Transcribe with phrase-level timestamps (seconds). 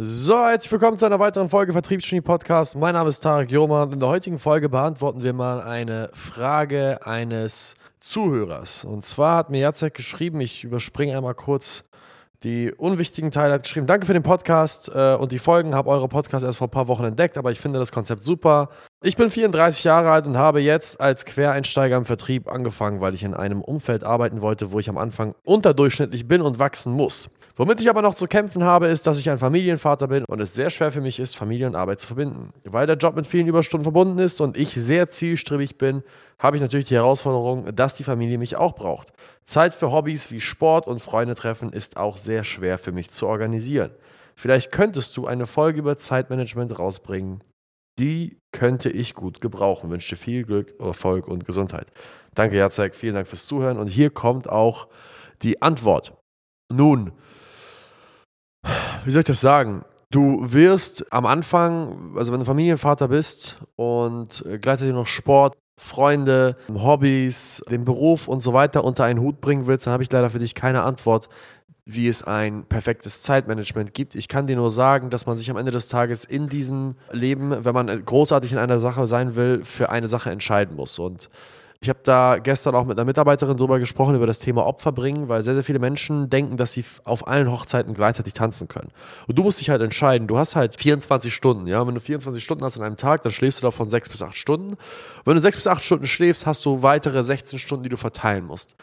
[0.00, 2.76] So, herzlich willkommen zu einer weiteren Folge Vertriebsgenie Podcast.
[2.76, 7.04] Mein Name ist Tarek Joma und in der heutigen Folge beantworten wir mal eine Frage
[7.04, 8.84] eines Zuhörers.
[8.84, 11.82] Und zwar hat mir Jacek geschrieben, ich überspringe einmal kurz
[12.44, 16.06] die unwichtigen Teile, hat geschrieben, danke für den Podcast äh, und die Folgen, habe eure
[16.06, 18.68] Podcasts erst vor ein paar Wochen entdeckt, aber ich finde das Konzept super.
[19.00, 23.22] Ich bin 34 Jahre alt und habe jetzt als Quereinsteiger im Vertrieb angefangen, weil ich
[23.22, 27.30] in einem Umfeld arbeiten wollte, wo ich am Anfang unterdurchschnittlich bin und wachsen muss.
[27.54, 30.52] Womit ich aber noch zu kämpfen habe, ist, dass ich ein Familienvater bin und es
[30.52, 32.52] sehr schwer für mich ist, Familie und Arbeit zu verbinden.
[32.64, 36.02] Weil der Job mit vielen Überstunden verbunden ist und ich sehr zielstrebig bin,
[36.40, 39.12] habe ich natürlich die Herausforderung, dass die Familie mich auch braucht.
[39.44, 43.28] Zeit für Hobbys wie Sport und Freunde treffen ist auch sehr schwer für mich zu
[43.28, 43.92] organisieren.
[44.34, 47.44] Vielleicht könntest du eine Folge über Zeitmanagement rausbringen.
[47.98, 49.90] Die könnte ich gut gebrauchen.
[49.90, 51.90] Wünsche viel Glück, Erfolg und Gesundheit.
[52.34, 52.94] Danke, Jacek.
[52.94, 53.78] Vielen Dank fürs Zuhören.
[53.78, 54.88] Und hier kommt auch
[55.42, 56.14] die Antwort.
[56.72, 57.12] Nun,
[59.04, 59.84] wie soll ich das sagen?
[60.10, 67.62] Du wirst am Anfang, also wenn du Familienvater bist und gleichzeitig noch Sport, Freunde, Hobbys,
[67.70, 70.38] den Beruf und so weiter unter einen Hut bringen willst, dann habe ich leider für
[70.38, 71.28] dich keine Antwort,
[71.90, 74.14] wie es ein perfektes Zeitmanagement gibt.
[74.14, 77.64] Ich kann dir nur sagen, dass man sich am Ende des Tages in diesem Leben,
[77.64, 80.98] wenn man großartig in einer Sache sein will, für eine Sache entscheiden muss.
[80.98, 81.30] Und
[81.80, 85.28] ich habe da gestern auch mit einer Mitarbeiterin drüber gesprochen, über das Thema Opfer bringen,
[85.28, 88.90] weil sehr, sehr viele Menschen denken, dass sie auf allen Hochzeiten gleichzeitig tanzen können.
[89.28, 90.26] Und du musst dich halt entscheiden.
[90.26, 91.86] Du hast halt 24 Stunden, ja.
[91.86, 94.36] Wenn du 24 Stunden hast an einem Tag, dann schläfst du davon 6 bis 8
[94.36, 94.76] Stunden.
[95.24, 98.44] Wenn du 6 bis 8 Stunden schläfst, hast du weitere 16 Stunden, die du verteilen
[98.44, 98.74] musst.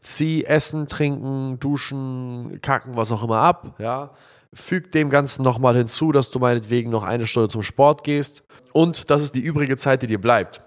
[0.00, 4.10] Zieh Essen, Trinken, Duschen, Kacken, was auch immer ab, ja.
[4.52, 8.44] Füg dem Ganzen nochmal hinzu, dass du meinetwegen noch eine Stunde zum Sport gehst.
[8.72, 10.62] Und das ist die übrige Zeit, die dir bleibt.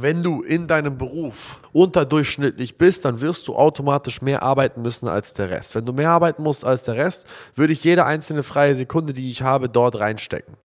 [0.00, 5.34] Wenn du in deinem Beruf unterdurchschnittlich bist, dann wirst du automatisch mehr arbeiten müssen als
[5.34, 5.74] der Rest.
[5.74, 9.30] Wenn du mehr arbeiten musst als der Rest, würde ich jede einzelne freie Sekunde, die
[9.30, 10.56] ich habe, dort reinstecken.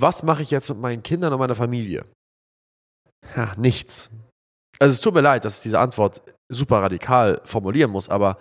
[0.00, 2.04] Was mache ich jetzt mit meinen Kindern und meiner Familie?
[3.36, 4.10] Ja, nichts.
[4.78, 8.38] Also es tut mir leid, dass ich diese Antwort super radikal formulieren muss, aber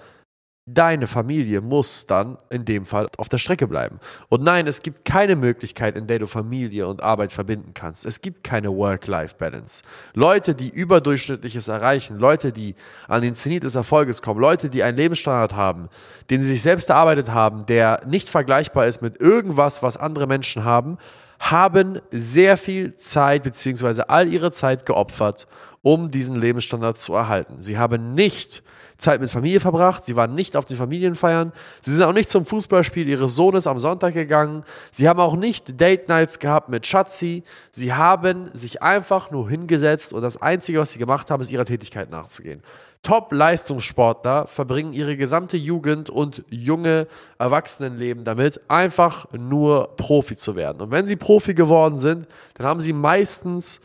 [0.68, 4.00] Deine Familie muss dann in dem Fall auf der Strecke bleiben.
[4.30, 8.06] Und nein, es gibt keine Möglichkeit, in der du Familie und Arbeit verbinden kannst.
[8.06, 9.82] Es gibt keine Work-Life-Balance.
[10.14, 12.76] Leute, die überdurchschnittliches erreichen, Leute, die
[13.08, 15.90] an den Zenit des Erfolges kommen, Leute, die einen Lebensstandard haben,
[16.30, 20.64] den sie sich selbst erarbeitet haben, der nicht vergleichbar ist mit irgendwas, was andere Menschen
[20.64, 21.00] haben,
[21.42, 24.04] haben sehr viel Zeit bzw.
[24.08, 25.48] all ihre Zeit geopfert,
[25.82, 27.62] um diesen Lebensstandard zu erhalten.
[27.62, 28.62] Sie haben nicht
[29.00, 32.46] Zeit mit Familie verbracht, sie waren nicht auf den Familienfeiern, sie sind auch nicht zum
[32.46, 37.44] Fußballspiel ihres Sohnes am Sonntag gegangen, sie haben auch nicht Date Nights gehabt mit Schatzi,
[37.72, 41.66] sie haben sich einfach nur hingesetzt und das Einzige, was sie gemacht haben, ist ihrer
[41.66, 42.62] Tätigkeit nachzugehen.
[43.04, 47.08] Top-Leistungssportler verbringen ihre gesamte Jugend und junge
[47.40, 50.82] Erwachsenenleben damit, einfach nur Profi zu werden.
[50.82, 53.82] Und wenn sie Profi geworden sind, dann haben sie meistens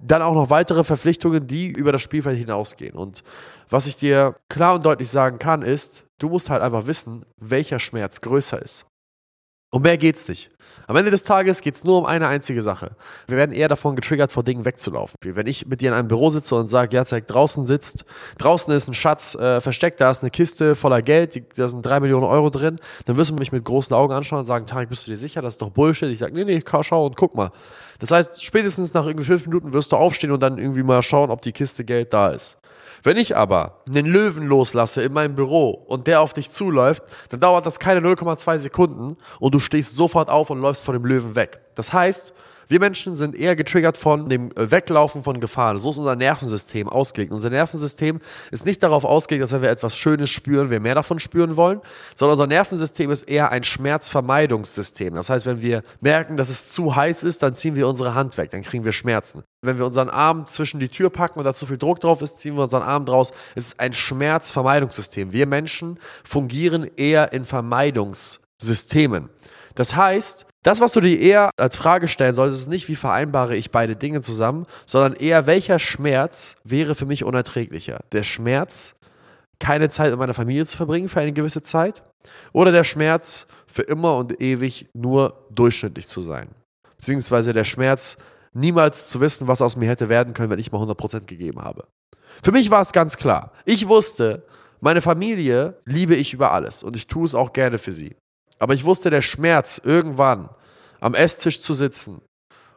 [0.00, 2.94] dann auch noch weitere Verpflichtungen, die über das Spielfeld hinausgehen.
[2.96, 3.22] Und
[3.68, 7.78] was ich dir klar und deutlich sagen kann, ist, du musst halt einfach wissen, welcher
[7.78, 8.86] Schmerz größer ist.
[9.74, 10.50] Um mehr geht's nicht.
[10.86, 12.92] Am Ende des Tages geht es nur um eine einzige Sache.
[13.26, 15.16] Wir werden eher davon getriggert, vor Dingen wegzulaufen.
[15.20, 18.04] Wenn ich mit dir in einem Büro sitze und sage, ja, zeig, draußen sitzt,
[18.38, 21.84] draußen ist ein Schatz äh, versteckt, da ist eine Kiste voller Geld, die, da sind
[21.84, 24.90] drei Millionen Euro drin, dann wirst du mich mit großen Augen anschauen und sagen, Tarek,
[24.90, 25.42] bist du dir sicher?
[25.42, 26.08] Das ist doch Bullshit.
[26.08, 27.50] Ich sage, nee, nee, schau und guck mal.
[27.98, 31.30] Das heißt, spätestens nach irgendwie fünf Minuten wirst du aufstehen und dann irgendwie mal schauen,
[31.30, 32.58] ob die Kiste Geld da ist.
[33.04, 37.38] Wenn ich aber einen Löwen loslasse in meinem Büro und der auf dich zuläuft, dann
[37.38, 41.34] dauert das keine 0,2 Sekunden und du stehst sofort auf und läufst von dem Löwen
[41.34, 41.60] weg.
[41.74, 42.32] Das heißt,
[42.68, 45.78] wir Menschen sind eher getriggert von dem Weglaufen von Gefahren.
[45.78, 47.32] So ist unser Nervensystem ausgelegt.
[47.32, 48.20] Unser Nervensystem
[48.50, 51.80] ist nicht darauf ausgelegt, dass wenn wir etwas Schönes spüren, wir mehr davon spüren wollen,
[52.14, 55.14] sondern unser Nervensystem ist eher ein Schmerzvermeidungssystem.
[55.14, 58.36] Das heißt, wenn wir merken, dass es zu heiß ist, dann ziehen wir unsere Hand
[58.38, 59.42] weg, dann kriegen wir Schmerzen.
[59.62, 62.38] Wenn wir unseren Arm zwischen die Tür packen und da zu viel Druck drauf ist,
[62.40, 63.32] ziehen wir unseren Arm draus.
[63.54, 65.32] Es ist ein Schmerzvermeidungssystem.
[65.32, 67.44] Wir Menschen fungieren eher in
[68.58, 69.30] Vermeidungssystemen.
[69.74, 73.56] Das heißt, das, was du dir eher als Frage stellen solltest, ist nicht, wie vereinbare
[73.56, 78.00] ich beide Dinge zusammen, sondern eher, welcher Schmerz wäre für mich unerträglicher?
[78.12, 78.94] Der Schmerz,
[79.58, 82.02] keine Zeit mit meiner Familie zu verbringen für eine gewisse Zeit?
[82.52, 86.48] Oder der Schmerz, für immer und ewig nur durchschnittlich zu sein?
[86.96, 88.16] Beziehungsweise der Schmerz,
[88.52, 91.88] niemals zu wissen, was aus mir hätte werden können, wenn ich mal 100% gegeben habe.
[92.42, 93.52] Für mich war es ganz klar.
[93.64, 94.46] Ich wusste,
[94.80, 98.16] meine Familie liebe ich über alles und ich tue es auch gerne für sie.
[98.64, 100.48] Aber ich wusste, der Schmerz, irgendwann
[100.98, 102.22] am Esstisch zu sitzen,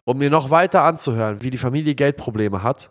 [0.03, 2.89] um mir noch weiter anzuhören, wie die Familie Geldprobleme hat,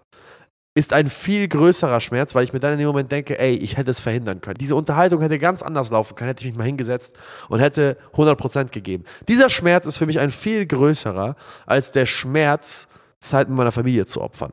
[0.75, 3.77] ist ein viel größerer Schmerz, weil ich mir dann in dem Moment denke, ey, ich
[3.77, 4.57] hätte es verhindern können.
[4.57, 7.19] Diese Unterhaltung hätte ganz anders laufen können, hätte ich mich mal hingesetzt
[7.51, 9.05] und hätte 100% gegeben.
[9.29, 12.89] Dieser Schmerz ist für mich ein viel größerer als der Schmerz,
[13.21, 14.53] Zeit mit meiner Familie zu opfern.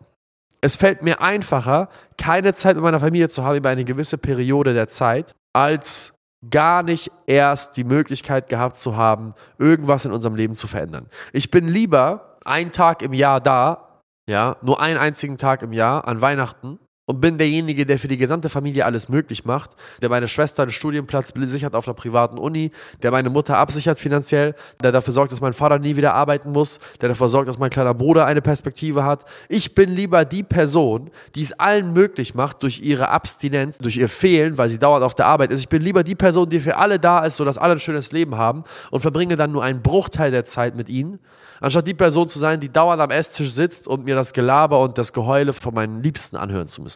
[0.59, 1.87] Es fällt mir einfacher,
[2.17, 6.13] keine Zeit mit meiner Familie zu haben über eine gewisse Periode der Zeit, als
[6.49, 11.07] gar nicht erst die Möglichkeit gehabt zu haben, irgendwas in unserem Leben zu verändern.
[11.31, 16.07] Ich bin lieber einen Tag im Jahr da, ja, nur einen einzigen Tag im Jahr
[16.07, 19.71] an Weihnachten und bin derjenige, der für die gesamte Familie alles möglich macht,
[20.01, 22.71] der meine Schwester einen Studienplatz sichert auf einer privaten Uni,
[23.01, 26.79] der meine Mutter absichert finanziell, der dafür sorgt, dass mein Vater nie wieder arbeiten muss,
[27.01, 29.25] der dafür sorgt, dass mein kleiner Bruder eine Perspektive hat.
[29.49, 34.07] Ich bin lieber die Person, die es allen möglich macht durch ihre Abstinenz, durch ihr
[34.07, 35.59] Fehlen, weil sie dauernd auf der Arbeit ist.
[35.59, 38.37] Ich bin lieber die Person, die für alle da ist, sodass alle ein schönes Leben
[38.37, 41.19] haben und verbringe dann nur einen Bruchteil der Zeit mit ihnen,
[41.59, 44.97] anstatt die Person zu sein, die dauernd am Esstisch sitzt und mir das Gelaber und
[44.97, 46.92] das Geheule von meinen Liebsten anhören zu müssen.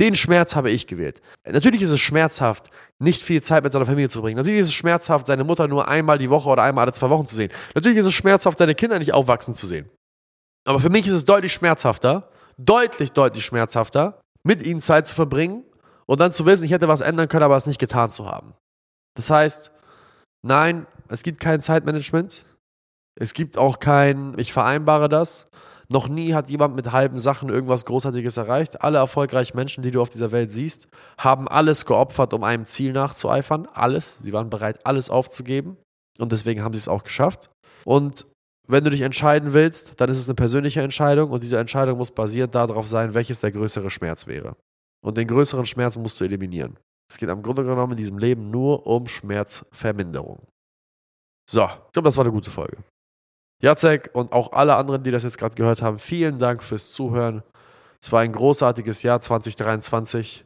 [0.00, 1.20] Den Schmerz habe ich gewählt.
[1.46, 4.36] Natürlich ist es schmerzhaft, nicht viel Zeit mit seiner Familie zu bringen.
[4.36, 7.26] Natürlich ist es schmerzhaft, seine Mutter nur einmal die Woche oder einmal alle zwei Wochen
[7.26, 7.52] zu sehen.
[7.74, 9.88] Natürlich ist es schmerzhaft, seine Kinder nicht aufwachsen zu sehen.
[10.64, 15.64] Aber für mich ist es deutlich schmerzhafter, deutlich, deutlich schmerzhafter, mit ihnen Zeit zu verbringen
[16.06, 18.54] und dann zu wissen, ich hätte was ändern können, aber es nicht getan zu haben.
[19.14, 19.72] Das heißt,
[20.42, 22.44] nein, es gibt kein Zeitmanagement.
[23.14, 25.48] Es gibt auch kein, ich vereinbare das.
[25.92, 28.80] Noch nie hat jemand mit halben Sachen irgendwas Großartiges erreicht.
[28.80, 32.94] Alle erfolgreichen Menschen, die du auf dieser Welt siehst, haben alles geopfert, um einem Ziel
[32.94, 33.68] nachzueifern.
[33.74, 34.18] Alles.
[34.22, 35.76] Sie waren bereit, alles aufzugeben.
[36.18, 37.50] Und deswegen haben sie es auch geschafft.
[37.84, 38.26] Und
[38.66, 41.30] wenn du dich entscheiden willst, dann ist es eine persönliche Entscheidung.
[41.30, 44.56] Und diese Entscheidung muss basierend darauf sein, welches der größere Schmerz wäre.
[45.04, 46.78] Und den größeren Schmerz musst du eliminieren.
[47.10, 50.46] Es geht am Grunde genommen in diesem Leben nur um Schmerzverminderung.
[51.50, 52.78] So, ich glaube, das war eine gute Folge.
[53.62, 57.42] Jacek und auch alle anderen, die das jetzt gerade gehört haben, vielen Dank fürs Zuhören.
[58.00, 60.44] Es war ein großartiges Jahr 2023.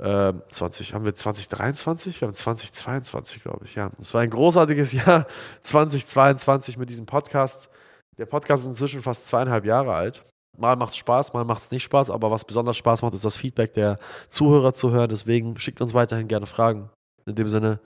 [0.00, 2.20] Äh, 20, haben wir 2023?
[2.20, 3.90] Wir haben 2022, glaube ich, ja.
[3.98, 5.26] Es war ein großartiges Jahr
[5.62, 7.68] 2022 mit diesem Podcast.
[8.16, 10.24] Der Podcast ist inzwischen fast zweieinhalb Jahre alt.
[10.56, 13.24] Mal macht es Spaß, mal macht es nicht Spaß, aber was besonders Spaß macht, ist
[13.24, 13.98] das Feedback der
[14.28, 15.08] Zuhörer zu hören.
[15.08, 16.90] Deswegen schickt uns weiterhin gerne Fragen.
[17.26, 17.80] In dem Sinne,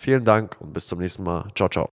[0.00, 1.48] vielen Dank und bis zum nächsten Mal.
[1.54, 1.93] Ciao, ciao.